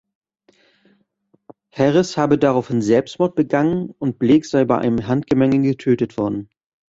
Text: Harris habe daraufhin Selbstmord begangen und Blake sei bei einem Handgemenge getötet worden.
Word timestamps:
Harris 1.71 2.17
habe 2.17 2.39
daraufhin 2.39 2.81
Selbstmord 2.81 3.35
begangen 3.35 3.91
und 3.99 4.17
Blake 4.17 4.47
sei 4.47 4.65
bei 4.65 4.79
einem 4.79 5.05
Handgemenge 5.05 5.61
getötet 5.61 6.17
worden. 6.17 6.49